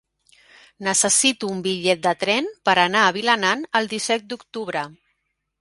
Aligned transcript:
Necessito 0.87 1.49
un 1.57 1.59
bitllet 1.67 2.01
de 2.07 2.15
tren 2.25 2.49
per 2.71 2.77
anar 2.87 3.05
a 3.11 3.15
Vilanant 3.21 3.65
el 3.81 3.93
disset 3.93 4.29
d'octubre. 4.33 4.87